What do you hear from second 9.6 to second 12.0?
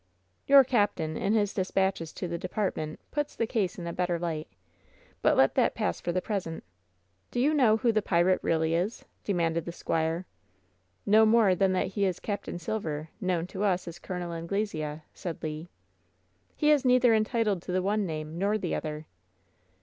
the squire. "No more than that